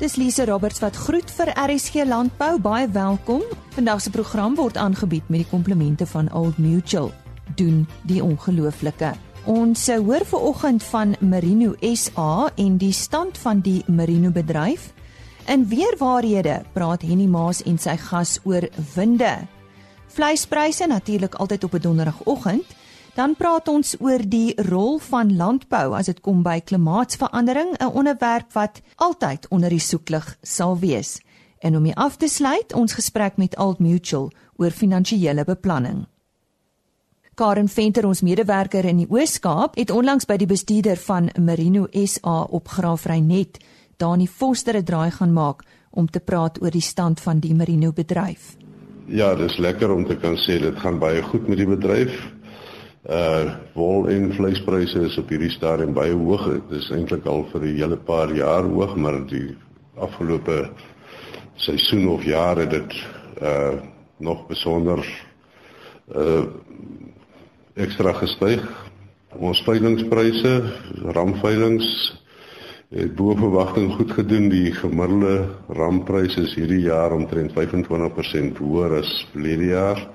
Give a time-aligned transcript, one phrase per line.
[0.00, 2.54] Dis Lise Roberts wat groet vir RSG Landbou.
[2.64, 3.42] Baie welkom.
[3.74, 7.10] Vandag se program word aangebied met die komplemente van Old Mutual.
[7.60, 9.10] Doen die ongelooflike.
[9.44, 14.94] Ons hoor ver oggend van Merino SA en die stand van die Merino bedryf.
[15.52, 18.64] In weerwaarhede praat Henny Maas en sy gas oor
[18.94, 19.36] winde.
[20.16, 22.64] Vleispryse natuurlik altyd op 'n donderdagoggend.
[23.20, 28.52] Dan praat ons oor die rol van landbou as dit kom by klimaatsverandering, 'n onderwerp
[28.56, 31.20] wat altyd onder die soeklig sal wees.
[31.58, 36.06] En om hier af te sluit, ons gesprek met Old Mutual oor finansiële beplanning.
[37.34, 42.42] Karen Venter, ons medewerker in die Oos-Kaap, het onlangs by die bestuurder van Merino SA
[42.42, 43.58] op Graafrenet,
[43.96, 47.92] Dani Foster, 'n draai gaan maak om te praat oor die stand van die Merino
[47.92, 48.56] bedryf.
[49.06, 52.30] Ja, dis lekker om te kan sê dit gaan baie goed met die bedryf.
[53.08, 56.44] Uh wol en vleispryse is op hierdie stadium baie hoog.
[56.52, 59.56] Dit is eintlik al vir 'n hele paar jaar hoog, maar die
[59.96, 60.68] afgelope
[61.56, 62.92] seisoen of jare dit
[63.40, 63.80] uh
[64.18, 65.00] nog besonder
[66.14, 66.44] uh
[67.74, 68.68] ekstra gestyg.
[69.32, 70.62] Ons veilingspryse,
[71.14, 72.20] ramveilings
[72.90, 74.48] het bo verwagting goed gedoen.
[74.48, 80.08] Die gemiddelde ramprys is hierdie jaar omtrent 25% hoër as verlede jaar.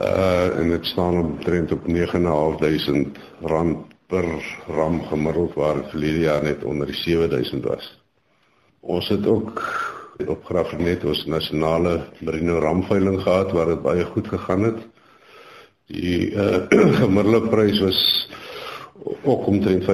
[0.00, 1.94] Uh en dit staan omtrent op 9.500
[3.40, 4.24] rand per
[4.66, 8.02] ram gemiddeld waar verlede jaar net onder die 7000 was.
[8.80, 9.62] Ons het ook
[10.26, 14.78] op Graafrenet ons nasionale merino ramveiling gehad waar dit baie goed gegaan het.
[15.86, 16.62] Die uh,
[17.02, 18.28] gemiddelde prys was
[19.22, 19.84] ook omtrent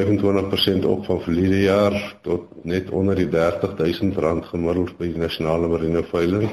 [0.85, 5.69] 25% op van verlede jaar tot net onder die 30000 rand gemiddeld by die nasionale
[5.69, 6.51] marine veiling.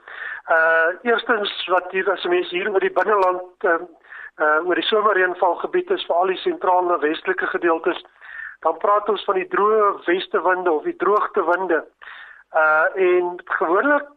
[0.50, 3.80] Uh eerstens wat hier as mense hier oor die binneland uh,
[4.44, 8.06] uh oor die somerreënvalgebied is vir al die sentrale westelike gedeeltes,
[8.60, 11.84] dan praat ons van die droë westewinde of die droogtewinde.
[12.56, 14.08] Uh en gewoonlik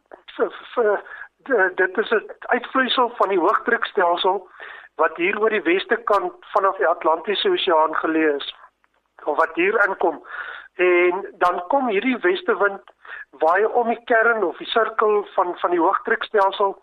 [1.75, 4.49] dit is 'n uitvloeisel van die hoëdrukstelsel
[4.95, 8.55] wat hier oor die weste kant vanaf die Atlantiese Oseaan geleë is
[9.25, 10.23] of wat hier inkom.
[10.75, 12.83] En dan kom hierdie westewind
[13.31, 16.83] waai om die kern of die sirkel van van die hoëdrukstelsel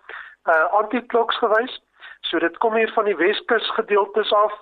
[0.53, 1.81] uh antikloks gewys.
[2.21, 4.53] So dit kom hier van die Weskus gedeeltes af.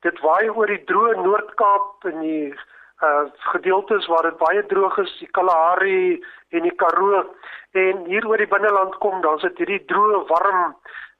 [0.00, 2.54] Dit waai oor die droë Noord-Kaap en die
[3.02, 7.24] uh gedeeltes waar dit baie droog is, die Kalahari en die Karoo
[7.72, 10.76] en hier oor die binneland kom dan sit hierdie droë warm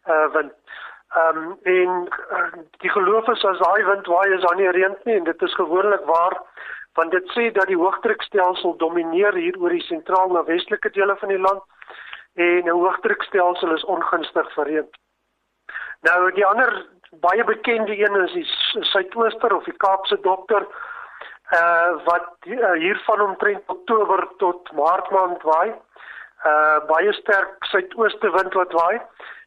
[0.07, 0.55] uh wind.
[1.17, 2.49] Ehm um, en uh,
[2.83, 5.55] die geloof is as daai wind waai is daar nie reën nie en dit is
[5.55, 6.37] gewoonlik waar
[6.99, 11.33] want dit sê dat die hoëdrukstelsel domineer hier oor die sentraal na westelike dele van
[11.33, 11.63] die land
[12.35, 14.89] en 'n hoëdrukstelsel is ongunstig vir reën.
[16.09, 16.87] Nou die ander
[17.25, 18.47] baie bekende een is die
[18.93, 20.67] suidooster of die Kaapse dokter
[21.51, 25.73] uh wat uh, hier van omtrent Oktober tot Maart maand waai.
[26.45, 29.01] Uh baie sterk suidooste wind wat waai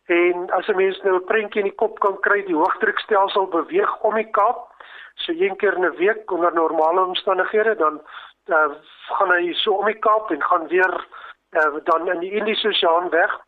[0.05, 3.99] en as 'n mens nou 'n prentjie in die kop kan kry, die hoëdrukstelsel beweeg
[4.01, 4.73] om die Kaap
[5.15, 8.01] so een keer in 'n week onder normale omstandighede dan
[8.45, 8.71] uh,
[9.07, 11.07] gaan hy so om die Kaap en gaan weer
[11.51, 13.39] uh, dan in die Indiese Oseaan weg.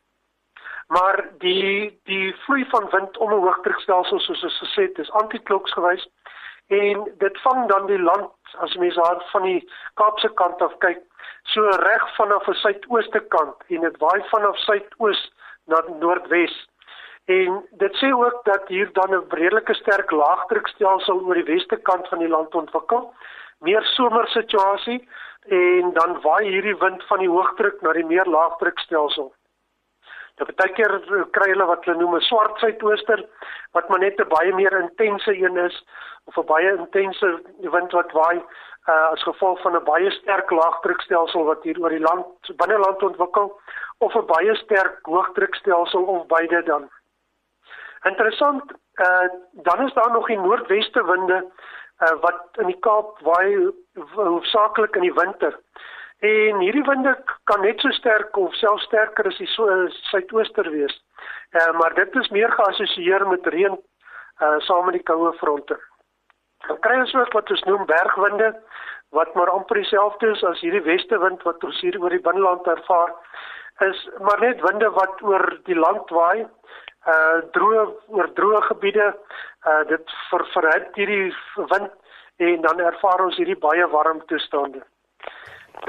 [0.88, 5.72] Maar die die vloei van wind om 'n hoëdrukstelsel soos ons gesê het, is antikloks
[5.72, 6.10] geweest
[6.80, 9.62] en dit vang dan die land as mens daar van die
[10.02, 11.02] Kaapse kant af kyk
[11.54, 15.24] so reg vanaf 'n suidooste kant en dit waai vanaf suidoos
[15.66, 16.56] na noordwes
[17.26, 22.08] En dit sê ook dat hier dan 'n redelike sterk laagdrukstelsel oor die weste kant
[22.08, 23.14] van die land ontwikkel.
[23.60, 25.10] Meer somersituasie
[25.48, 29.34] en dan waai hierdie wind van die hoogdruk na die meer laagdrukstelsel.
[30.42, 30.94] Nou baie keer
[31.36, 33.26] kry hulle wat hulle noem 'n swart suidooster
[33.78, 35.86] wat maar net 'n baie meer intense een is
[36.26, 37.42] of 'n baie intense
[37.76, 38.42] wind wat waai
[38.90, 43.60] uh, as gevolg van 'n baie sterk laagdrukstelsel wat hier oor die land binneland ontwikkel
[43.98, 46.90] of 'n baie sterk hoogdrukstelsel of beide dan.
[48.04, 48.64] Interessant,
[49.02, 51.52] uh dan is daar nog die noordweste winde
[52.00, 53.72] uh wat in die Kaap waai
[54.16, 55.60] hoofsaaklik in die winter.
[56.24, 57.12] En hierdie winde
[57.50, 59.66] kan net so sterk of selfs sterker as die so
[60.10, 60.94] suidooster wees.
[61.52, 65.76] Uh maar dit is meer geassosieer met reën uh saam met die koue fronte.
[66.68, 68.54] Dan kry ons ook wat ons noem bergwinde
[69.18, 72.72] wat maar amper dieselfde is as hierdie weste wind wat ons hier oor die binneland
[72.72, 73.12] ervaar
[73.90, 76.46] is maar net winde wat oor die land waai
[77.14, 77.84] uh droë
[78.16, 81.36] oor droë gebiede uh dit ver verhit hierdie
[81.76, 81.92] wind
[82.48, 84.88] en dan ervaar ons hierdie baie warm toestande.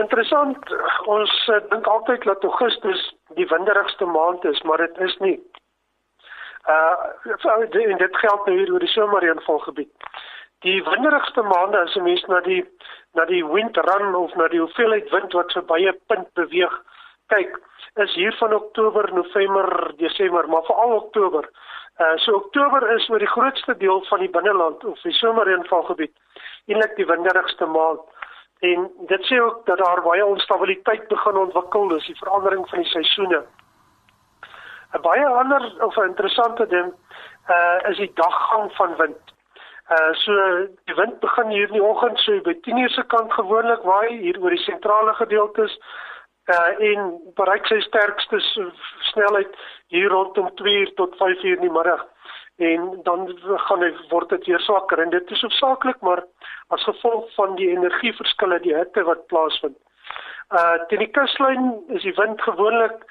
[0.03, 0.71] Interessant,
[1.07, 3.03] ons uh, dink altyd dat Augustus
[3.39, 5.37] die winderigste maand is, maar dit is nie.
[6.67, 9.91] Uh en dit geld nou hier oor die somerreënvalgebied.
[10.65, 12.65] Die winderigste maande as 'n mens na die
[13.13, 16.75] na die wind run of na die hoeveelheid wind wat verby 'n punt beweeg
[17.27, 17.61] kyk,
[17.95, 21.51] is hier van Oktober, November, Desember, maar veral Oktober.
[22.01, 26.17] Uh so Oktober is oor die grootste deel van die binneland of die somerreënvalgebied
[26.67, 28.01] eintlik die winderigste maand.
[28.65, 32.89] En dit sê ook dat daar baie onstabiliteit begin ontwikkel, dis die verandering van die
[32.89, 33.43] seisoene.
[34.95, 36.93] 'n Baie ander of 'n interessante ding
[37.55, 39.35] uh is die daggang van wind.
[39.91, 40.33] Uh so
[40.85, 44.41] die wind begin hier in die oggend so by 10:00 se kant gewoonlik waai hier
[44.41, 45.79] oor die sentrale gedeeltes
[46.55, 48.41] uh en bereik sy sterkste
[49.11, 49.53] snelheid
[49.87, 52.07] hier rondom 2 uur tot 5 uur in die middag
[52.57, 56.23] en dan gaan hy word dit weer swakker en dit is hoofsaaklik maar
[56.77, 59.77] as gevolg van die energieverskille die hitte wat plaasvind.
[60.55, 63.03] Uh teen die kuslyn is die wind gewoonlik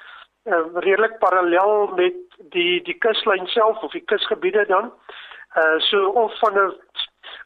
[0.48, 2.16] uh, redelik parallel met
[2.56, 4.92] die die kuslyn self of die kusgebiede dan.
[5.60, 6.72] Uh so of van 'n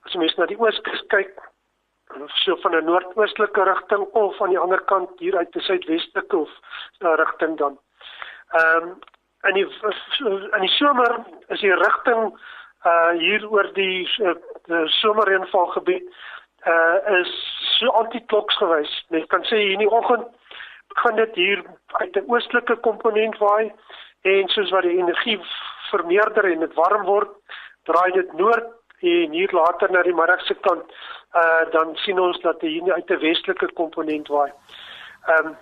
[0.04, 1.34] as jy mens na die ooskus kyk
[2.44, 6.50] so van 'n noordoostelike rigting of aan die ander kant hier uit die suidwestelike of
[6.98, 7.78] uh, rigting dan.
[8.48, 8.98] Ehm um,
[9.46, 9.66] in die
[10.56, 12.32] in die somer is die rigting
[12.86, 14.34] uh hier oor die uh,
[15.00, 16.04] somerreënvalgebied
[16.66, 17.30] uh is
[17.78, 18.92] so antikloks gewys.
[19.08, 20.26] Mens kan sê hier in die oggend
[21.02, 21.62] gaan dit hier
[22.02, 23.72] uit 'n oostelike komponent waai
[24.22, 25.38] en soos wat die energie
[25.90, 27.30] vermeerder en dit warm word,
[27.84, 28.66] draai dit noord
[29.00, 30.84] en hier later na die middagse kant
[31.34, 34.50] uh dan sien ons dat hier uit 'n westelike komponent waai.
[35.26, 35.56] Ehm um,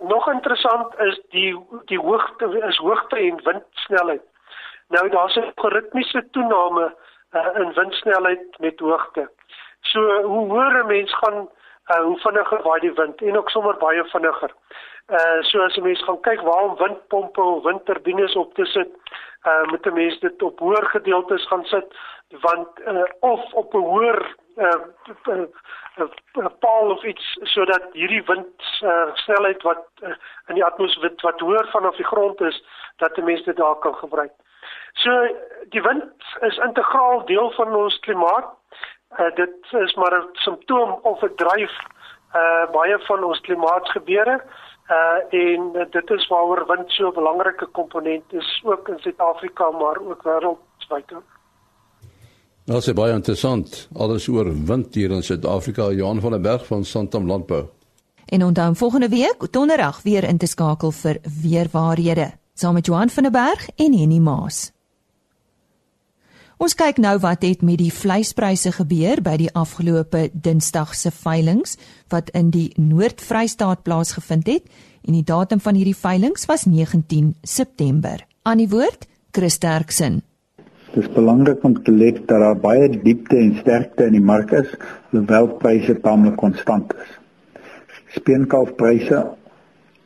[0.00, 4.22] nog interessant is die die hoogte is hoogte en windsnelheid.
[4.88, 6.94] Nou daar's 'n ritmiese toename
[7.32, 9.30] uh, in windsnelheid met hoogte.
[9.80, 11.48] So hoe hoër 'n mens gaan
[11.86, 14.50] uh, hoe vinniger waai die wind en ook sommer baie vinniger.
[15.08, 18.88] Uh so as 'n mens gaan kyk waar om windpompe of windturbines op te sit,
[19.44, 21.94] uh moet 'n mens dit op hoër gedeeltes gaan sit
[22.28, 24.80] want uh, of op 'n hoër uh,
[25.28, 25.42] uh,
[25.96, 30.14] uh, paal of iets sodat hierdie wind uh, snelheid wat uh,
[30.48, 32.62] in die atmosfeer wat hoër vanaf die grond is
[32.96, 34.32] dat mense dit daar kan gebruik.
[34.92, 35.10] So
[35.68, 36.04] die wind
[36.40, 38.52] is integraal deel van ons klimaat.
[39.18, 41.72] Uh, dit is maar 'n simptoom of 'n dryf
[42.34, 44.42] uh baie van ons klimaatsgebeure
[44.90, 49.70] uh en uh, dit is waaroor wind so 'n belangrike komponent is ook in Suid-Afrika
[49.70, 51.35] maar ook wêreldwyd.
[52.66, 53.84] Nou sê baie interessant.
[53.94, 55.92] Alles oor wind hier in Suid-Afrika.
[55.94, 57.68] Johan van der Berg van Santam Landbou.
[58.26, 63.10] En onthou volgende week donderdag weer in te skakel vir weer waarhede saam met Johan
[63.10, 64.72] van der Berg en Henny Maas.
[66.56, 71.76] Ons kyk nou wat het met die vleispryse gebeur by die afgelope Dinsdag se veilinge
[72.08, 74.70] wat in die Noord-Vrystaat plaasgevind het
[75.04, 78.24] en die datum van hierdie veilinge was 19 September.
[78.42, 80.22] Aan die woord Chris Terksen.
[80.96, 84.50] Dit is belangrik om te let dat daar baie diepte en sterkte in die mark
[84.56, 84.70] is,
[85.12, 87.10] hoewel pryse taamlik konstant is.
[88.14, 89.18] Speenkalfpryse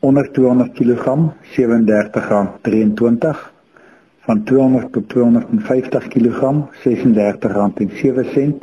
[0.08, 1.14] onder 200 kg
[1.52, 3.44] R37.23
[4.26, 6.40] van 200 tot 250 kg
[6.80, 8.58] R36.07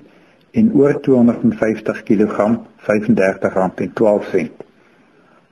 [0.52, 2.36] en oor 250 kg
[2.90, 4.52] R35.12.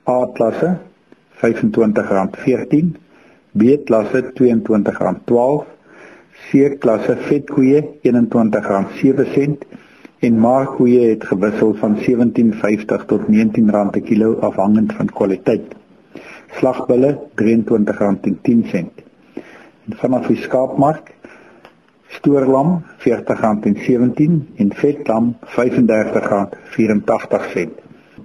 [0.04, 0.76] A-klasse
[1.40, 2.92] R25.14,
[3.56, 5.75] B-klasse R22.12
[6.46, 9.66] C-klasse vetkoeie R21.07
[10.26, 15.66] en markkoeie het gewissel van R17.50 tot R19 per kilo afhangend van kwaliteit.
[16.58, 17.10] Slagbulle
[17.42, 18.86] R23.10.
[19.86, 21.04] En vanaf die skaapmark
[22.18, 25.24] stoorlam R40.17 en vetlam
[25.56, 27.66] R35.84.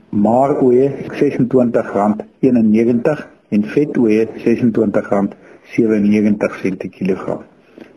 [0.10, 4.32] Maaroeie R26.91 en vetoeie R26.97
[6.78, 7.42] per kilogram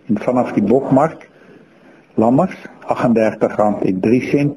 [0.07, 1.29] en vanaf die bokmark
[2.15, 4.51] lammers R38.03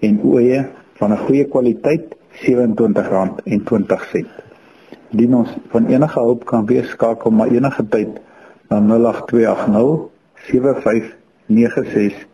[0.00, 0.68] en ooe
[0.98, 4.26] van 'n goeie kwaliteit R27.20.
[5.10, 8.08] Dien ons van enige hulp kan wees skakel maar enige tyd
[8.68, 12.26] na 08280 75961.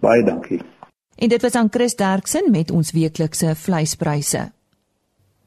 [0.00, 0.60] Baie dankie.
[1.18, 4.52] En dit was aan Chris Derksen met ons weeklikse vleispryse.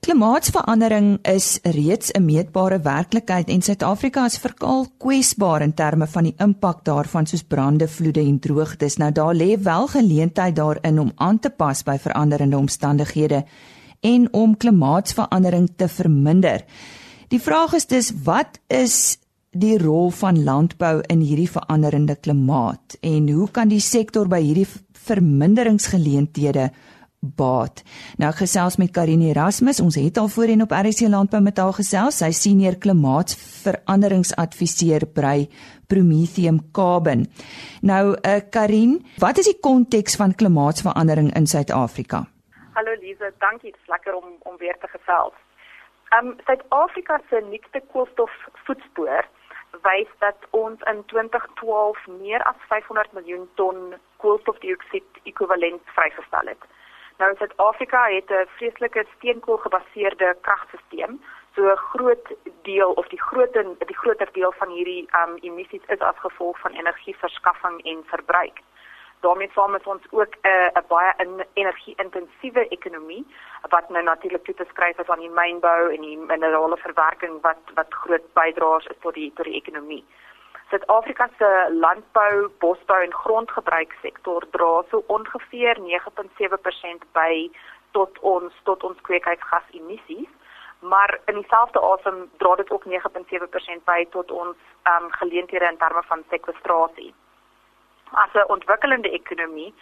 [0.01, 6.33] Klimaatsverandering is reeds 'n meetbare werklikheid en Suid-Afrika is veral kwesbaar in terme van die
[6.37, 8.97] impak daarvan soos brande, vloede en droogtes.
[8.97, 13.45] Nou daar lê wel geleentheid daarin om aan te pas by veranderende omstandighede
[13.99, 16.65] en om klimaatsverandering te verminder.
[17.27, 19.17] Die vraag is dus wat is
[19.51, 24.67] die rol van landbou in hierdie veranderende klimaat en hoe kan die sektor by hierdie
[24.91, 26.71] verminderingsgeleenthede
[27.21, 27.85] baat.
[28.17, 32.17] Nou gesels met Karine Erasmus, ons het al voorheen op RC Landbou met haar gesels.
[32.17, 35.47] Sy senior klimaatsveranderingsadviseur by
[35.87, 37.27] Prometheum Carbon.
[37.81, 42.25] Nou, uh, Karine, wat is die konteks van klimaatsverandering in Suid-Afrika?
[42.73, 43.71] Hallo Lize, dankie.
[43.71, 45.33] Dit is lekker om om weer te gesels.
[46.09, 49.25] Ehm um, Suid-Afrika se nuutste koolstofvoetspoor
[49.85, 56.63] wys dat ons in 2012 meer as 500 miljoen ton koolstofdioksied ekwivalent vrygestel het.
[57.21, 61.13] Nou Suid-Afrika het 'n vreeslike steenkool gebaseerde kragstelsel.
[61.55, 62.27] So 'n groot
[62.61, 66.71] deel of die groter die groter deel van hierdie um emissies is as gevolg van
[66.71, 68.59] energieverskaffing en verbruik.
[69.19, 70.47] daarmee saam is ons ook 'n
[70.77, 71.13] uh, baie
[71.53, 73.25] energie-intensiewe ekonomie
[73.69, 77.61] wat nou natuurlik toe te skryf is aan die mynbou en die minerale verwerking wat
[77.73, 80.05] wat groot bydraers is tot die tot die ekonomie.
[80.71, 87.33] Suid-Afrika se landbou, bosbou en grondgebruiksektor dra so ongeveer 9.7% by
[87.91, 90.29] tot ons tot ons kweekhuisgasemissies,
[90.79, 94.55] maar in dieselfde asem dra dit ook 9.7% by tot ons
[94.87, 97.13] ehm um, geleenthede in terme van sekwestrasie.
[98.23, 99.73] As 'n ontwikkelende ekonomie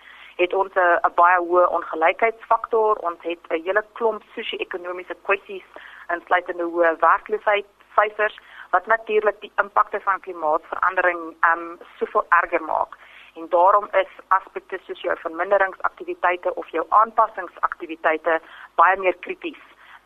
[0.42, 5.68] het ons 'n baie hoë ongelykheidsfaktor, ons het 'n hele klomp sosio-ekonomiese kwessies
[6.14, 8.38] insluitende hoë werkloosheid syfers
[8.70, 11.22] wat natuurlik die impakte van klimaatsverandering
[11.52, 11.64] um
[11.98, 12.98] soveel erger maak.
[13.36, 18.40] En daarom is aspekte soos jou verminderingsaktiwiteite of jou aanpassingsaktiwiteite
[18.76, 19.62] baie meer krities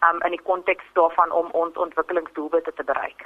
[0.10, 3.25] um in die konteks daarvan om ons ontwikkelingsdoelwitte te bereik.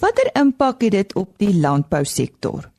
[0.00, 2.70] Watter impak het dit op die landbousektor?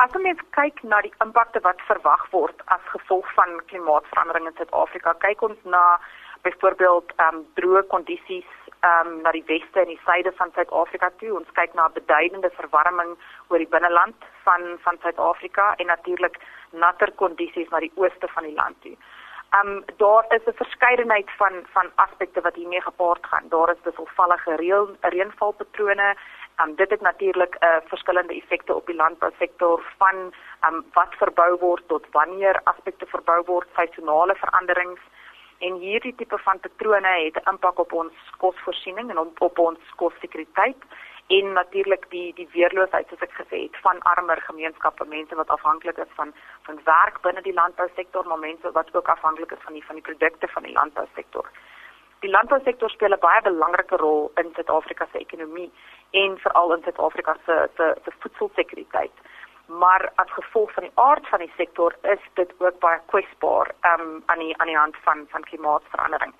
[0.00, 5.12] As ons kyk na die impakte wat verwag word as gevolg van klimaatsverandering in Suid-Afrika,
[5.24, 6.00] kyk ons na
[6.44, 8.48] byvoorbeeld um droë kondisies
[8.88, 11.34] um, na die weste en die suide van Suid-Afrika toe.
[11.38, 13.16] Ons kyk na beduidende verwarming
[13.48, 18.56] oor die binneland van van Suid-Afrika en natuurlik natter kondisies na die ooste van die
[18.56, 18.96] land toe.
[19.60, 23.48] Um daar is 'n verskeidenheid van van aspekte wat hiermee gepaard gaan.
[23.48, 26.16] Daar is wisselvallige reën reënvalpatrone.
[26.62, 30.16] Um dit het natuurlik 'n uh, verskillende effekte op die landbousektor van
[30.68, 35.00] um wat verbou word tot wanneer aspekte verbou word, seisonale veranderings
[35.66, 39.80] en hierdie tipe van patrone het 'n impak op ons kosvoorsiening en op, op ons
[39.96, 40.82] kossekuriteit
[41.26, 45.98] en natuurlik die die weerloosheid soos ek gesê het van armer gemeenskappe mense wat afhanklik
[46.04, 49.84] is van van werk binne die landbousektor maar mense wat ook afhanklik is van die
[49.84, 51.46] van die produkte van die landbousektor.
[52.20, 55.70] Die landbousektor speel 'n baie belangrike rol in Suid-Afrika se ekonomie
[56.10, 59.16] en veral in Suid-Afrika se se se voedselsekuriteit
[59.78, 64.22] maar as gevolg van die aard van die sektor is dit ook baie kwesbaar um,
[64.26, 66.34] aan die aan die hand van van klimaatsverandering.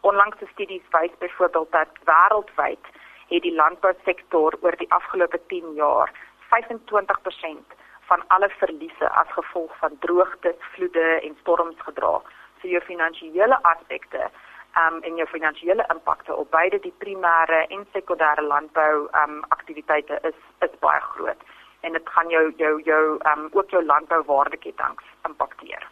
[0.00, 2.84] Onlangse studies wys byvoorbeeld dat wêreldwyd
[3.28, 6.12] het die landbousektor oor die afgelope 10 jaar
[6.52, 12.20] 25% van alle verliese as gevolg van droogte, vloede en storms gedra.
[12.60, 14.28] So jou finansiële aspekte
[14.76, 20.40] um, en jou finansiële impakte op beide die primêre en sekondêre landbou um, aktiwiteite is
[20.58, 21.52] is baie groot
[21.84, 25.82] en dit gaan jou jou jou um, ook jou landbouwaardeketings impakteer.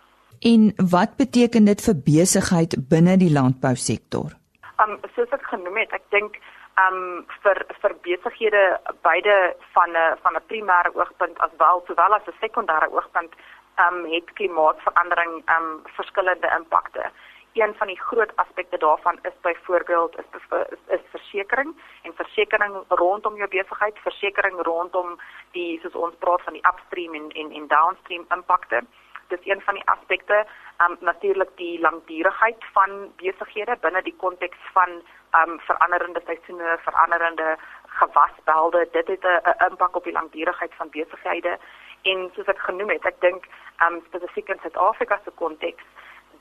[0.40, 4.32] En wat beteken dit vir besigheid binne die landbousektor?
[4.82, 6.40] Um soos ek genoem het, ek dink
[6.80, 7.00] um
[7.44, 8.62] vir vir besighede
[9.06, 9.36] beide
[9.74, 13.32] van 'n van 'n primêre oogpunt as wel sowel as 'n sekondêre oogpunt
[13.86, 17.04] um het klimaatsverandering um verskillende impakte
[17.52, 20.24] een van die groot aspekte daarvan is byvoorbeeld is,
[20.70, 25.18] is is versekerings en versekerings rondom jou besigheid, versekerings rondom
[25.50, 28.80] die soos ons praat van die upstream en en en downstream impakte.
[29.28, 30.46] Dis een van die aspekte,
[30.84, 34.90] um natuurlik die langdurigheid van besighede binne die konteks van
[35.42, 37.56] um veranderende seisoene, veranderende
[37.86, 38.88] gewasbelde.
[38.92, 41.58] Dit het 'n impak op die langdurigheid van besighede
[42.02, 43.44] en soos ek genoem het, ek dink
[43.86, 45.84] um spesifiek in Suid-Afrika se konteks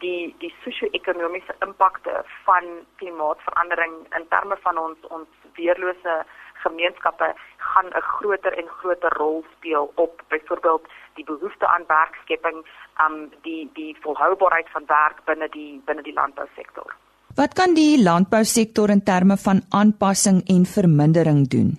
[0.01, 2.69] die die sosio-ekonomiese impakte van
[3.01, 5.29] klimaatsverandering in terme van ons ons
[5.59, 6.15] weerlose
[6.63, 7.27] gemeenskappe
[7.57, 12.57] gaan 'n groter en groter rol speel op byvoorbeeld die behoefte aan werkskepping,
[13.05, 16.95] um die die volhoubaarheid van werk binne die binne die landbousektor.
[17.35, 21.69] Wat kan die landbousektor in terme van aanpassing en vermindering doen?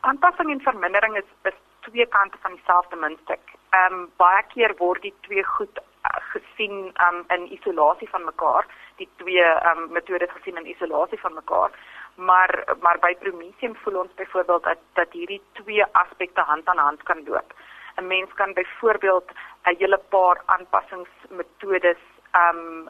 [0.00, 3.44] Aanpassing en vermindering is is twee kante van dieselfde muntstuk.
[3.82, 5.78] Um baie keer word die twee goed
[6.12, 11.70] gesien um, in isolasie van mekaar, die twee um, metodes gesien in isolasie van mekaar.
[12.14, 17.02] Maar maar by Prometheum voel ons byvoorbeeld dat dat hierdie twee aspekte hand aan hand
[17.02, 17.54] kan loop.
[17.96, 19.30] 'n Mens kan byvoorbeeld
[19.64, 22.02] 'n hele paar aanpassingsmetodes
[22.34, 22.88] um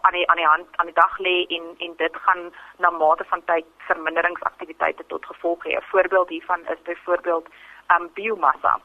[0.00, 3.24] aan die aan die hand aan die dag lê en en dit gaan na mate
[3.24, 5.76] van tyd verminderingsaktiwiteite tot gevolg hê.
[5.76, 7.46] 'n Voorbeeld hiervan is byvoorbeeld
[7.96, 8.80] um biomassa.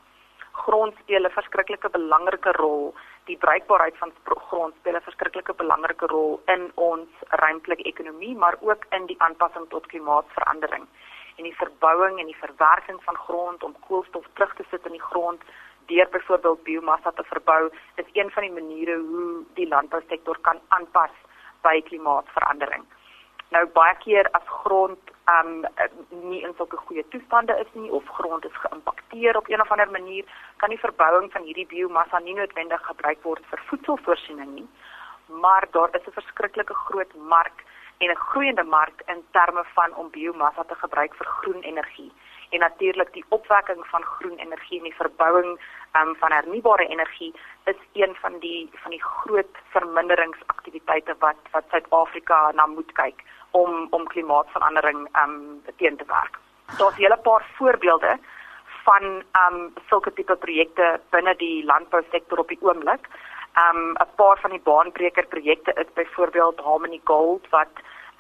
[0.52, 2.94] Grond speel 'n verskriklike belangrike rol
[3.26, 7.10] die bruikbaarheid van grond speel 'n verskriklike belangrike rol in ons
[7.44, 10.88] ruimtelike ekonomie, maar ook in die aanpassing tot klimaatsverandering.
[11.38, 15.08] En die verbouing en die verwerking van grond om koolstof terug te sit in die
[15.12, 15.42] grond
[15.86, 21.12] deur byvoorbeeld biomassa te verbou, is een van die maniere hoe die landbousektor kan aanpas
[21.62, 22.86] by klimaatsverandering.
[23.52, 25.66] Nou baie keer as grond um
[26.30, 29.92] nie in sulke goeie toestande is nie of grond is geïmpakteer op een of ander
[29.92, 30.24] manier,
[30.64, 34.68] kan die verbouing van hierdie biomassa nie noodwendig gebruik word vir voedselvoorsiening nie.
[35.44, 37.64] Maar daar is 'n verskriklike groot mark
[37.98, 42.12] en 'n groeiende mark in terme van om biomassa te gebruik vir groen energie.
[42.50, 45.60] En natuurlik die opwekking van groen energie en die verbouing
[46.00, 47.34] um, van hernubare energie
[47.64, 53.88] is een van die van die groot verminderingsaktiwiteite wat wat Suid-Afrika na moet kyk om
[53.90, 56.40] om klimaatsverandering um teen te werk.
[56.78, 58.18] Daar's 'n hele paar voorbeelde
[58.84, 59.04] van
[59.44, 63.08] um sulke tipe projekte binne die landbousektor op die oomblik.
[63.70, 67.74] Um 'n paar van die baanbreker projekte is byvoorbeeld Harmony Gold wat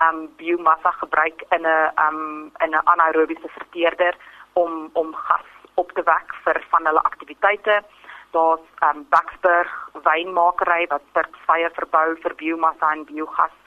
[0.08, 4.15] um biomassa gebruik in 'n um in 'n anaerobiese verteerder
[4.54, 7.84] om om gas op te wek vir van hulle aktiwiteite.
[8.32, 13.61] Daar's um Baxburg wynmakery wat vye verbou vir biomassa en biogas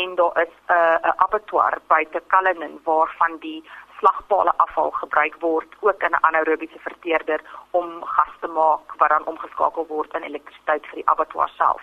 [0.00, 3.60] en daar is 'n uh, 'n abattoir by te Cullinan waarvan die
[3.98, 9.26] slagpale afval gebruik word ook in 'n anaerobiese verteerder om gas te maak wat dan
[9.32, 11.82] omgeskakel word in elektrisiteit vir die abattoir self.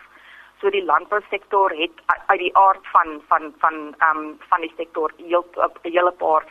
[0.59, 1.95] So die landbousektor het
[2.25, 6.43] uit die aard van van van ehm um, van die sektor heel 'n hele paar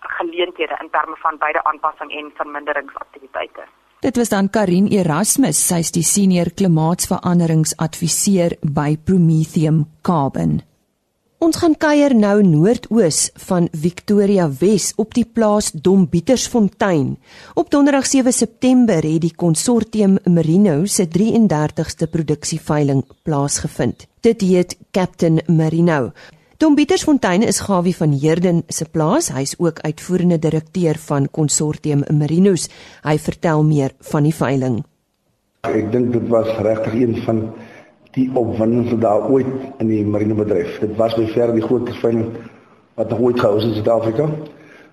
[0.00, 3.62] geleenthede in terme van beide aanpassing en verminderingsaktiwiteite.
[4.02, 10.56] Dit was dan Karin Erasmus, sy's die senior klimaatsveranderingsadviseur by Prometheum Carbon.
[11.38, 17.14] Ons gaan kuier nou noordoos van Victoria Wes op die plaas Dombietersfontein.
[17.54, 24.08] Op Donderdag 7 September het die konsortium Merino se 33ste produksieveiling plaasgevind.
[24.26, 26.10] Dit heet Captain Merino.
[26.62, 29.32] Tom Pietersfontein is Gawie van Heerden se plaas.
[29.34, 32.68] Hy's ook uitvoerende direkteur van Consortium Marinos.
[33.02, 34.76] Hy vertel meer van die veiling.
[35.66, 37.40] Ek dink dit was regtig een van
[38.14, 40.76] die opwindendste dae ooit in die marine bedryf.
[40.84, 42.28] Dit was by ver die grootste veiling
[43.00, 44.28] wat ooit gehou is in Suid-Afrika.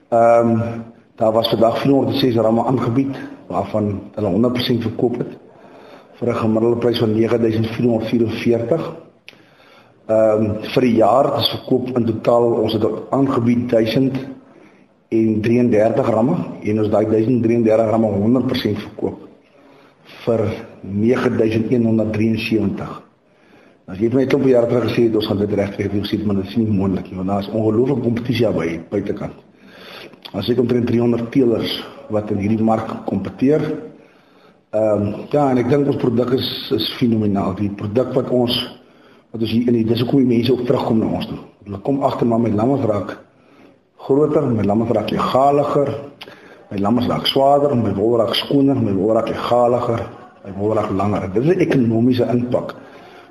[0.10, 0.64] Ehm um,
[1.22, 3.14] daar was vandag 406 ramme aangebied
[3.52, 5.38] waarvan hulle 100% verkoop het
[6.18, 8.90] vir 'n gemiddelde prys van 9444
[10.10, 14.16] Ehm um, vir die jaar is verkoop in totaal ons het aangebied 1000
[15.14, 19.20] en 33 ramme en ons daai 1033 ramme 100% verkoop
[20.24, 20.42] vir
[20.82, 22.96] 9173.
[23.90, 26.42] As jy het my klop jaar terug gesê ons gaan dit regkry, jy sê maar
[26.42, 29.38] dit is nie moontlik nie want daar is ongelooflike kompetisie by buitekant.
[30.34, 31.78] As ek omtrent 300 teelers
[32.10, 33.62] wat in hierdie mark kompeteer
[34.70, 37.56] Ehm um, ja, en ek dink ons produk is is fenomenaal.
[37.58, 38.54] Die produk wat ons
[39.32, 41.40] wat ons hier in die dis hoekom die mense ook terugkom na ons toe.
[41.64, 43.18] Hulle kom agter maar my lammes raak
[43.98, 46.10] groter, my lammes raak legaliger.
[46.70, 50.04] My lammes raak swaarder, my wol raak skoner, my wol raak legaliger,
[50.46, 51.26] my wol raak langer.
[51.34, 52.76] Dit is 'n ekonomiese impak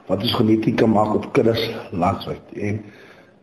[0.08, 2.42] wat ons genetiek maak op kuddes landwyd.
[2.56, 2.80] En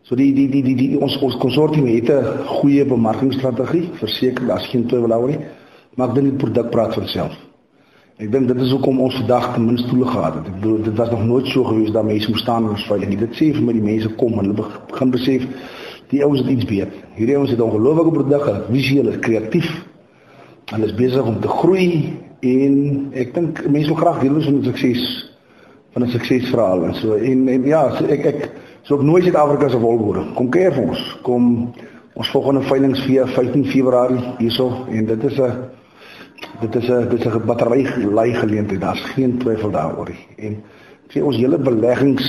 [0.02, 4.66] so die die die die, die ons ons konsortium het 'n goeie bemarkingsstrategie, verseker daar's
[4.66, 5.46] geen twyfel daaroor nie.
[5.94, 7.45] Maar ek dink die produk praat vir homself.
[8.16, 10.46] Ek dink dit is hoekom ons vandag ten minste stoele gehad het.
[10.48, 13.18] Ek bedoel dit was nog nooit so gewees dat mense moes staan en veilig.
[13.20, 15.44] Dit sê vir my die mense kom en hulle begin besef
[16.08, 16.94] die ouens het iets weet.
[17.18, 19.68] Hierdie ouens het ongelooflike produk, visueel, kreatief.
[20.72, 21.90] Hulle is besig om te groei
[22.40, 22.80] en
[23.20, 25.04] ek dink mense wil graag deel wees van 'n sukses
[25.92, 28.50] van 'n suksesverhaal en so en, en ja, so ek ek
[28.82, 30.24] so op nooit Suid-Afrika se wolboere.
[30.34, 31.18] Kom keer vir ons.
[31.22, 31.72] Kom
[32.14, 35.52] ons volgende veiling 15 Februarie hierso en dit is 'n
[36.60, 38.80] dit is 'n dit is 'n battery lei geleentheid.
[38.80, 40.26] Daar's geen twyfel daaroor nie.
[40.46, 40.62] En
[41.08, 42.24] sê ons hele beleggings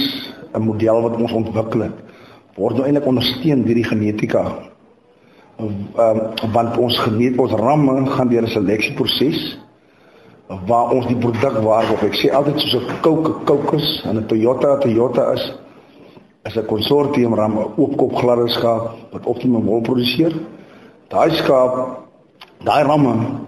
[0.53, 2.05] 'n model wat ons ontwikkel het
[2.57, 4.43] word nou eintlik ondersteun deur die genetika.
[5.57, 9.57] Ehm want ons geneet ons ramme gaan deur 'n seleksieproses
[10.47, 14.77] waar ons die produk waarop ek sê altyd soos 'n Coke Cocos en 'n Toyota
[14.77, 15.53] Toyota is
[16.45, 20.33] is 'n konsortium ram oopkop gladde skaap wat optimum wol produseer.
[21.09, 22.05] Daai skaap
[22.63, 23.45] daai ramme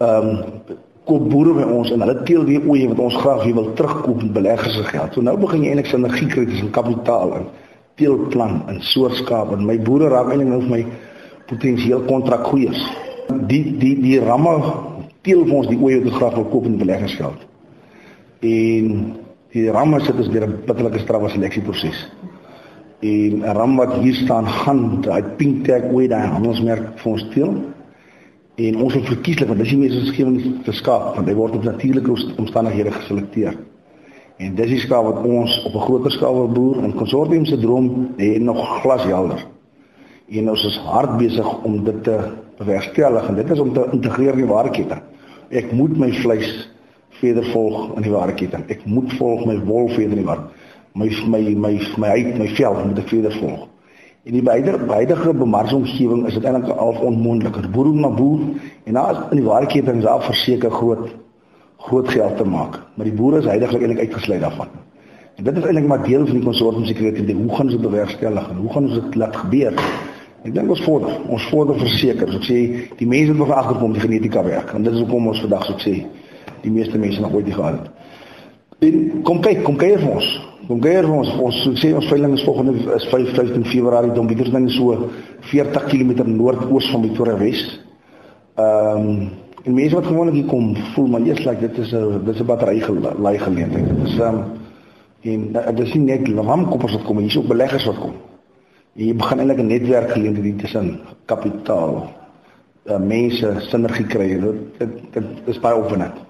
[0.00, 0.78] ehm um,
[1.10, 4.32] koop boere by ons en hulle teel weer oeye wat ons graag wil terugkoop met
[4.36, 5.14] beleggers se geld.
[5.14, 7.48] So nou begin jy eintlik sinergie kry tussen kapitaal en
[8.00, 10.82] teelplan en soortskaap en my boere raak eintlik nou vir my
[11.50, 12.84] potensieel kontrakgoeiers.
[13.50, 14.54] Die die die ramme
[15.26, 17.42] teel vir ons die oeye wat graag wil koop in beleggingsgeld.
[18.46, 18.94] En
[19.52, 22.06] die ramme sit ons deur 'n bitterlike strawwe seleksieproses.
[23.00, 27.28] En 'n ram wat hier staan gaan daai pink tag oeye daai handelsmerk vir ons
[27.34, 27.54] teel.
[28.60, 31.56] En ons het verkieslik want dis nie meer so skewing te skaap want hy word
[31.56, 33.56] op natuurlike omstandighede geselekteer.
[34.40, 37.58] En dis die skaap wat ons op 'n groter skaal wil boer en konsortium se
[37.58, 39.46] droom lê nog glashelder.
[40.28, 42.18] En ons is hard besig om dit te
[42.58, 45.00] bewerkstellig en dit is om te integreer in die waardeketting.
[45.50, 46.68] Ek moet my vleis
[47.20, 48.68] verder volg in die waardeketting.
[48.68, 50.48] Ek moet volg my wol verder in die waarde.
[50.94, 53.69] My my my my huid, my vel moet ek verder volg.
[54.24, 57.56] En die beide beide bemarkingsomgewing is dit eintlik al onmoontlik.
[57.72, 58.40] Boer na boer
[58.84, 61.08] en daar in die waardeketting is daar verseker groot
[61.80, 62.76] groot geld te maak.
[62.94, 64.68] Maar die boere is heidaglik eintlik uitgesluit daarvan.
[65.36, 67.32] En dit is eintlik maar deel van die konsortium sekuriteit.
[67.36, 69.80] Hoe gaan ons dit bewerkstellig en hoe gaan ons dit laat gebeur?
[70.44, 72.28] Ek dink ons vorder, ons vorder verseker.
[72.28, 72.60] So ek sê
[73.00, 74.74] die mense moet agterkom die genetika werk.
[74.76, 75.96] En dit is hoekom ons vandag so sê
[76.60, 78.09] die meeste mense nog ooit die gehad het.
[78.80, 80.28] En kom kyk, kom kyk vir ons.
[80.68, 81.32] Kom kyk vir ons.
[81.44, 85.10] Ons sê ons veiling is volgende is 5 15 Februarie dom bieters dan so
[85.50, 87.64] 40 km noordoos van Pretoria Wes.
[88.56, 92.24] Ehm um, en mense wat gewoonlik hier kom, voel maar eers like dit is 'n
[92.24, 93.88] dit is 'n battery gelei geleentheid.
[93.88, 94.44] Dit is ehm um,
[95.20, 98.14] en dit is nie net ramkoppers wat kom, hier is ook beleggers wat kom.
[98.96, 102.10] En jy begin eintlik 'n netwerk geleentheid tussen kapitaal,
[102.86, 104.40] uh, mense, sinergie kry.
[104.40, 106.29] Dit dit, dit is baie opwindend.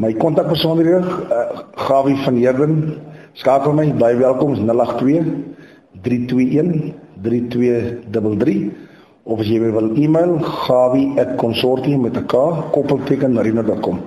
[0.00, 2.94] My kontakbesonderhede, uh, Gawie van Heerden,
[3.36, 5.26] skakel my baie welkom 082
[6.00, 8.70] 321 3233
[9.28, 12.32] of as jy wil e-mail gawie@consortium met 'n k
[12.72, 14.00] koppelteken marina.com.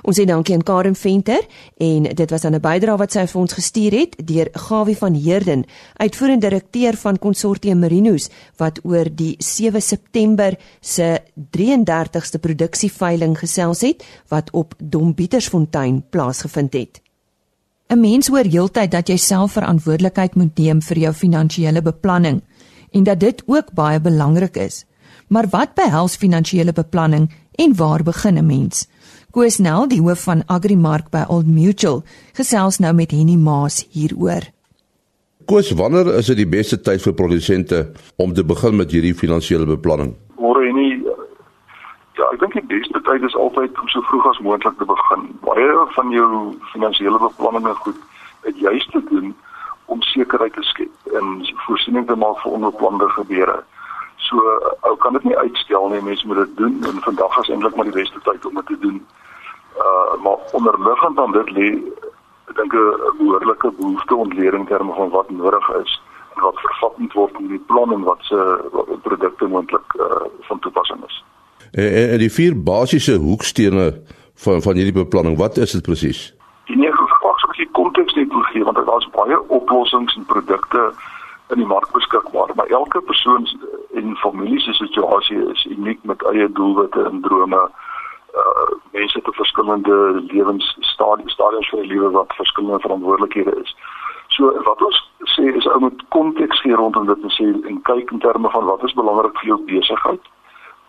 [0.00, 1.42] Ons sê dankie aan Karen Venter
[1.76, 5.14] en dit was dan 'n bydrae wat sy vir ons gestuur het deur Gawie van
[5.14, 5.64] Heerden,
[5.96, 14.04] uitvoerende direkteur van Consortium Marinos wat oor die 7 September se 33ste produksieveiling gesels het
[14.28, 17.00] wat op Dombietersfontein plaasgevind het.
[17.88, 22.42] 'n Mens hoor heeltyd dat jy self verantwoordelikheid moet neem vir jou finansiële beplanning
[22.90, 24.84] en dat dit ook baie belangrik is.
[25.28, 28.88] Maar wat behels finansiële beplanning en waar begin 'n mens?
[29.32, 32.02] Koos Nel, die hoof van Agrimark by Old Mutual,
[32.36, 34.44] gesels nou met Henny Maas hieroor.
[35.48, 37.78] Koos, wanneer is dit die beste tyd vir produsente
[38.20, 40.12] om te begin met hierdie finansiële beplanning?
[40.36, 41.00] Môre Henny.
[42.20, 45.24] Ja, ek dink die beste tyd is altyd om so vroeg as moontlik te begin.
[45.48, 46.28] Baie van jou
[46.74, 48.04] finansiële beplanning is goed
[48.44, 49.32] het juist te doen
[49.88, 53.62] om sekerheid te skep en voorsiening te maak vir onbeplande gebeure.
[54.32, 54.40] So
[54.88, 57.90] ou kan dit nie uitstel nie, mense moet dit doen en vandag is eintlik maar
[57.90, 59.02] die beste tyd om dit te doen.
[59.84, 61.68] Uh maar onderliggend aan dit lê
[62.48, 66.00] ek dink 'n behoorlike behoefte ontleding terme van wat nodig is
[66.36, 68.40] en wat vervat moet word in die plan en wat se
[69.02, 71.24] produkte moontlik uh van toepassing is.
[71.72, 73.86] En, en die vier basiese hoekstene
[74.44, 76.34] van van hierdie beplanning, wat is dit presies?
[76.72, 80.92] Die nege vrae wat jy konteks net wil gee want daar's baie oplossings en produkte
[81.52, 83.46] in die mark beskikbaar, maar elke persoon
[84.02, 87.62] en familie se situasie is uniek met eie doelwitte en drome
[88.42, 89.96] uh mense te verskillende
[90.32, 93.74] lewensstadiums stadiums van die lewe wat verskillende verantwoordelikhede is.
[94.28, 95.00] So wat ons
[95.34, 98.64] sê is ou moet konteks gee rondom dit en sê en kyk in terme van
[98.64, 100.30] wat is belangrik vir jou besigheid.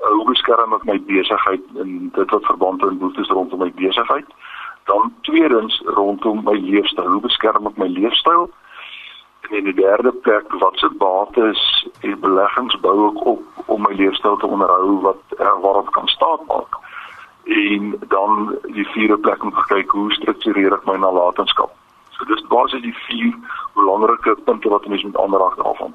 [0.04, 3.72] Uh, hoe beskerm ek my besigheid en dit wat verband hou met behoeftes rondom my
[3.80, 4.36] besigheid?
[4.92, 7.12] Dan tweedens rondom my leefstyl.
[7.12, 8.50] Hoe beskerm ek my leefstyl?
[9.54, 14.38] En die derde plek, wat se bates en beleggings bou ek op om my leefstyl
[14.42, 16.80] te onderhou wat er, waarop kan staan maak?
[17.44, 21.70] En dan die vierde plek om te kyk hoe struktureer ek my nalatenskap?
[22.18, 23.38] So dis basies die vier
[23.78, 25.94] belangrike punte wat mense moet aanraak daarvan.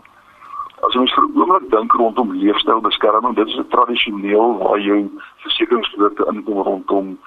[0.86, 5.00] As ons vir 'n oomblik dink rondom leefstylbeskerming, dit is 'n tradisioneel waar jou
[5.42, 7.18] versekeringsprodukte inkom rondom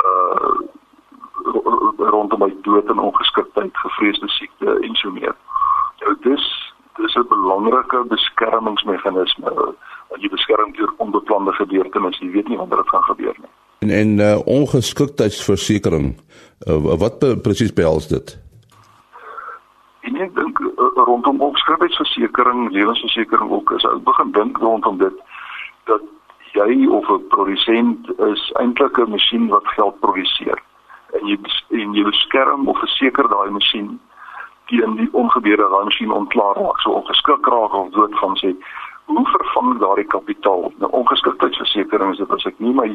[0.00, 0.56] uh
[1.96, 5.34] rondom by dood en ongeskiktheid, gevreesde siekte en so meer.
[6.24, 6.44] Dis
[6.96, 9.50] dis 'n belangrike beskermingsmeganisme
[10.10, 12.24] wat jy beskerm teen onbeplande gebeurtenisse.
[12.24, 13.52] Jy weet nie wanneer dit gaan gebeur nie.
[13.78, 16.14] En en uh, ongeskiktheidsversekering,
[16.68, 18.38] uh, wat presies behels dit?
[20.00, 25.16] En ek dink uh, rondom ongeskiktheidsversekering, lewensversekering ook, as ek begin dink rondom dit
[25.84, 26.02] dat
[26.54, 30.62] jy of 'n produsent is eintlik 'n masjien wat geld produseer
[31.12, 31.38] en jy
[31.70, 34.00] en jy beskerm of verseker daai masjien
[34.70, 38.54] teen die ongebeure daai masjien ontklaar raak so ongeskik raak of dood gaan sê
[39.04, 40.72] hoe vervang daardie kapitaal?
[40.80, 42.88] Nou ongeskiktheidsversekering is dit as ek nie my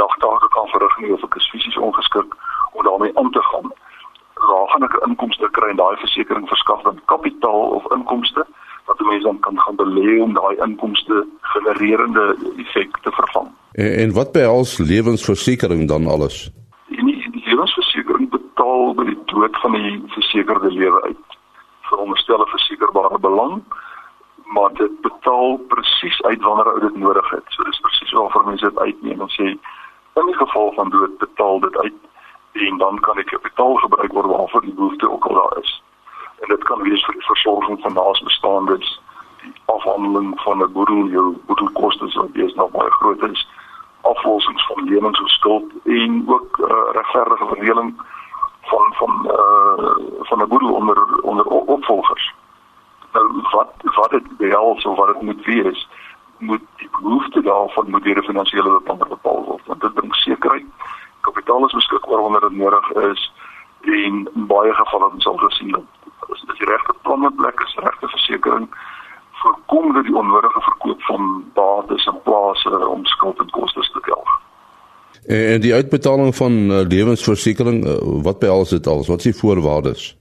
[0.00, 2.34] dagtake kan verrig nie of ek is fisies ongeskik
[2.72, 3.70] om daarmee om te gaan
[4.44, 8.42] gaan ek 'n inkomste kry en daai versekering verskaf dan kapitaal of inkomste
[8.86, 13.48] wat die mense dan kan gaan belê om daai inkomste genererende effek te vervang?
[13.72, 16.50] En, en wat behels lewensversekering dan alles
[19.04, 21.36] by die dood van die versekerde lewe uit.
[21.88, 23.62] Vir onderstelle versekerbare belang
[24.54, 27.44] maar dit betaal presies uit wanneer ou dit nodig het.
[27.48, 29.46] So dis presies waarvoor mense dit uitneem en sê
[30.20, 34.30] in die geval van dood betaal dit uit en dan kan die kapitaal gebruik word
[34.30, 35.72] waarvoor die behoefte ook al daar is.
[36.44, 38.92] En dit kan wees vir die versorging van naasbestaandes
[39.42, 43.48] die afhandeling van 'n boedel jou boedelkoste wat bees nog baie groot is
[44.00, 47.96] aflossings van lenings of skuld en ook uh, regverdige verdeling
[48.64, 52.34] van van uh van 'n boedel onder onder opvolgers.
[53.12, 55.88] Nou wat wat dit behels of wat dit moet wees,
[56.38, 59.66] moet die behoefte daarvan moet deur 'n finansiële beplanner bepaal word.
[59.66, 60.66] Want dit bring sekerheid.
[61.20, 63.32] Kapitaal is beskikbaar wanneer dit nodig is
[63.80, 65.84] en in baie gevalle ons sal gesien dat
[66.30, 68.68] as dit die regte plan in plek is, regte versekerings
[69.44, 74.40] voorkom dat die onnodige verkoop van bates en plase om skuld en kostes te delg.
[75.26, 79.06] En die uitbetaling van uh, lewensversekering, uh, wat behels dit alles?
[79.08, 80.16] Wat is die voorwaardes?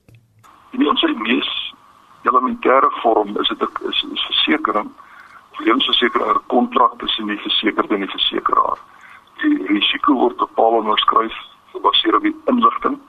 [0.71, 1.73] In ons mees
[2.23, 4.87] elementêre vorm is dit is, is versekering.
[5.59, 8.79] Lewensversekering 'n kontrak tussen die versekerde en die versekeraar.
[9.41, 11.35] Die risiko word bepaal en geskryf
[11.71, 12.99] gebaseer op die inligting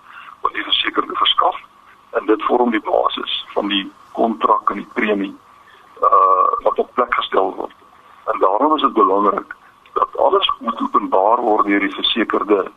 [0.40, 1.56] wat die versekerde verskaf
[2.10, 5.34] en dit vorm die basis van die kontrak en die premie
[6.02, 7.76] uh wat op plek gestel word.
[8.26, 9.54] En daarom is dit belangrik
[9.94, 12.70] dat alles moet openbaar word deur die versekerde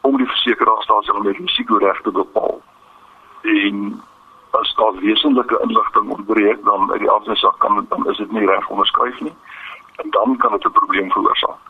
[0.00, 2.60] om die versekeraarstelsel om die risiko reg te bepaal.
[3.42, 4.02] En
[4.50, 8.68] as daar wesenlike inligting ontbreek dan uit die afdeling kan dan is dit nie reg
[8.68, 9.34] onderskryf nie
[9.96, 11.60] en dan kan dit 'n probleem veroorsaak.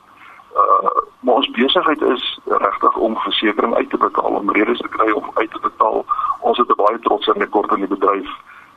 [0.54, 5.10] Uh maar ons besigheid is regtig om versekerings uit te betaal om redes te kry
[5.10, 6.04] om uit te betaal.
[6.40, 8.30] Ons het 'n baie trotse rekord in die bedryf.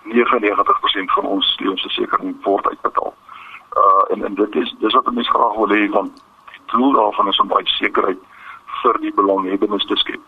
[0.03, 2.94] 99% van ons lewensversekering word uitbetaal
[4.15, 6.09] en en dit is dis wat mense graag wil hê van
[6.53, 8.21] die doel daarvan is om baie sekerheid
[8.81, 10.21] vir die belanghebbendes te skep.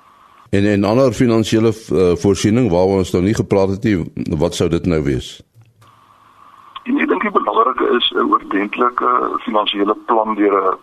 [0.50, 3.98] En en ander finansiële uh, voorsiening waar ons nou nie gepraat het nie,
[4.44, 5.32] wat sou dit nou wees?
[6.88, 9.10] En ek dink die belangrike is 'n oordentlike
[9.48, 10.78] finansiële plan deur 'n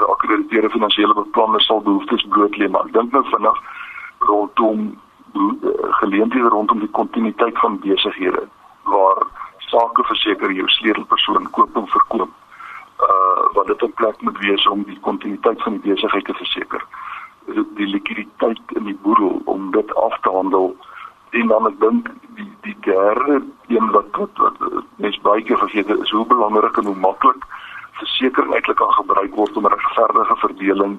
[0.00, 3.62] geakkrediteerde finansiële beplanner sal behoeftes bloot lê, maar ek dink nou vinnig
[4.18, 4.98] rondom
[6.00, 8.42] geleenthede rondom die kontinuïteit van besighede
[8.82, 9.26] waar
[9.70, 12.30] sakeverseker jou sleutelpersoon koop en verkoop.
[13.00, 16.84] Uh wat dit 'n plek moet wees om die kontinuïteit van die besigheid te verseker.
[17.78, 20.76] Die likwiditeit in die boedel om dit af te handel
[21.30, 25.90] en dan ek dink die die derde een wat wat, wat mens baie keer vergeet
[25.90, 27.46] is hoe belangrik en hoe maklik
[28.00, 30.98] verseker eintlik kan gebruik word om 'n regverdige verdeling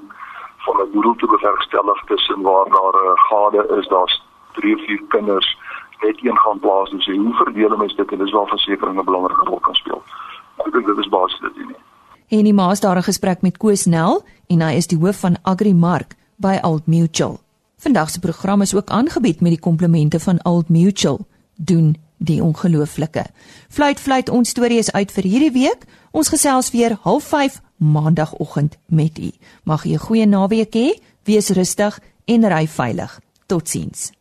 [0.65, 5.03] van 'n boedel te bewerkstellig tussen waar daar 'n gade is, daar's 3 of 4
[5.07, 5.57] kinders
[6.01, 9.05] net een gaan plaas en sê hoe verdeel mens dit en dis waar versekerings 'n
[9.05, 10.01] belangrike rol kan speel.
[10.65, 11.75] Ek dink dit is basies dit nie.
[12.37, 15.37] En die maas daar 'n gesprek met Koos Nel en hy is die hoof van
[15.41, 17.39] Agrimark by Old Mutual.
[17.77, 21.27] Vandag se program is ook aangebied met die komplemente van Old Mutual.
[21.55, 23.25] Doen die ongelooflike.
[23.69, 25.85] Fluit fluit ons storie is uit vir hierdie week.
[26.11, 29.31] Ons gesels weer 05:30 maandagooggend met u.
[29.63, 33.19] Mag u 'n goeie naweek hê, wees rustig en ry veilig.
[33.45, 34.20] Totsiens.